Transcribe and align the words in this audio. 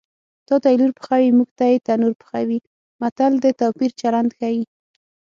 تاته 0.47 0.67
یې 0.71 0.77
لور 0.79 0.91
پخوي 0.97 1.29
موږ 1.37 1.49
ته 1.57 1.65
یې 1.71 1.77
تنور 1.87 2.13
پخوي 2.21 2.59
متل 3.01 3.31
د 3.41 3.45
توپیر 3.59 3.91
چلند 4.01 4.29
ښيي 4.37 4.63